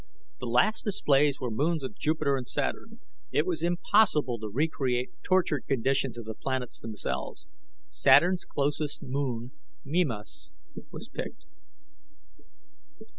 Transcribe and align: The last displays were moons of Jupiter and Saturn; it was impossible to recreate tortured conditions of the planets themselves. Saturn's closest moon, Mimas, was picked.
The 0.39 0.47
last 0.47 0.83
displays 0.83 1.39
were 1.39 1.51
moons 1.51 1.83
of 1.83 1.95
Jupiter 1.95 2.35
and 2.35 2.47
Saturn; 2.47 3.01
it 3.31 3.45
was 3.45 3.61
impossible 3.61 4.39
to 4.39 4.49
recreate 4.51 5.11
tortured 5.21 5.67
conditions 5.67 6.17
of 6.17 6.25
the 6.25 6.33
planets 6.33 6.79
themselves. 6.79 7.47
Saturn's 7.91 8.43
closest 8.43 9.03
moon, 9.03 9.51
Mimas, 9.85 10.51
was 10.89 11.07
picked. 11.07 11.45